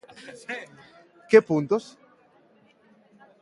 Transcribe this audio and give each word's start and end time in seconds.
Que 1.29 1.39
puntos? 1.49 1.83